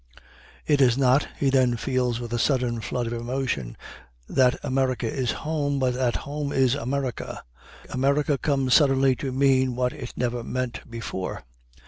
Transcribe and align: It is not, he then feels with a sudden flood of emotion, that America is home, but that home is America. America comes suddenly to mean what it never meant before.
It 0.65 0.81
is 0.81 0.97
not, 0.97 1.27
he 1.39 1.51
then 1.51 1.77
feels 1.77 2.19
with 2.19 2.33
a 2.33 2.39
sudden 2.39 2.81
flood 2.81 3.05
of 3.05 3.13
emotion, 3.13 3.77
that 4.27 4.57
America 4.65 5.05
is 5.05 5.29
home, 5.45 5.77
but 5.77 5.93
that 5.93 6.15
home 6.25 6.51
is 6.51 6.73
America. 6.73 7.43
America 7.87 8.39
comes 8.39 8.73
suddenly 8.73 9.15
to 9.17 9.31
mean 9.31 9.75
what 9.75 9.93
it 9.93 10.13
never 10.15 10.43
meant 10.43 10.89
before. 10.89 11.43